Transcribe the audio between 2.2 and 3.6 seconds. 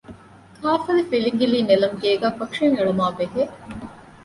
ކޮޓަރިއެއް އެޅުމާއި ބެހޭ